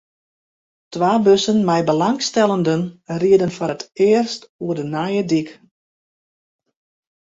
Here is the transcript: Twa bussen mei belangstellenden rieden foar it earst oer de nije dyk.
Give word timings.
Twa 0.93 1.11
bussen 1.25 1.59
mei 1.67 1.81
belangstellenden 1.91 2.81
rieden 3.21 3.51
foar 3.57 3.73
it 3.75 3.83
earst 4.09 4.41
oer 4.63 4.75
de 4.79 4.85
nije 4.93 5.23
dyk. 5.31 5.49